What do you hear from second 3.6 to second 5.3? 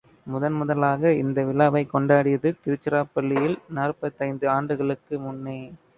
நாற்பத்தைந்து ஆண்டுகளுக்கு